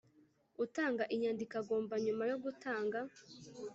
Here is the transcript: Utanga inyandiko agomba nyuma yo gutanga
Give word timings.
Utanga 0.63 1.03
inyandiko 1.13 1.53
agomba 1.61 1.93
nyuma 2.05 2.23
yo 2.31 2.37
gutanga 2.43 2.99